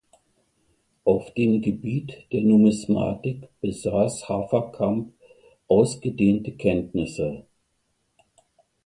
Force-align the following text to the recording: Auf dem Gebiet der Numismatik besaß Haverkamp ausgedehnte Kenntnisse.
Auf 1.03 1.31
dem 1.35 1.61
Gebiet 1.61 2.25
der 2.31 2.41
Numismatik 2.41 3.49
besaß 3.61 4.27
Haverkamp 4.27 5.13
ausgedehnte 5.67 6.53
Kenntnisse. 6.53 7.45